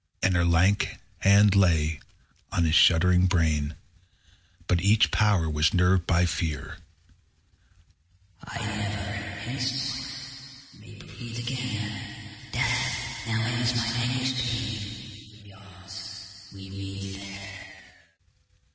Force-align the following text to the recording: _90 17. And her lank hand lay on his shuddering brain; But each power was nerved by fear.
_90 0.21 0.21
17. 0.21 0.27
And 0.27 0.35
her 0.35 0.45
lank 0.51 0.97
hand 1.19 1.55
lay 1.55 1.99
on 2.51 2.65
his 2.65 2.73
shuddering 2.73 3.27
brain; 3.27 3.75
But 4.65 4.81
each 4.81 5.11
power 5.11 5.47
was 5.47 5.75
nerved 5.75 6.07
by 6.07 6.25
fear. 6.25 6.77